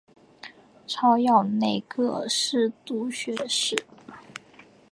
[0.87, 3.85] 超擢内阁侍读学士。